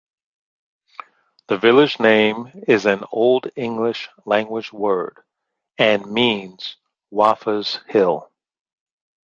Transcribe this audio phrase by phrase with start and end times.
[1.47, 5.19] The village name is an Old English language word,
[5.77, 6.75] and means
[7.11, 8.27] 'Wafa's hill'.